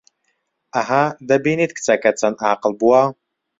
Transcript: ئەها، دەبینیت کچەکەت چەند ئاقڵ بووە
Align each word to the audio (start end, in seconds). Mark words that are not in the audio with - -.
ئەها، 0.75 1.03
دەبینیت 1.29 1.71
کچەکەت 1.77 2.15
چەند 2.21 2.37
ئاقڵ 2.43 2.71
بووە 2.79 3.01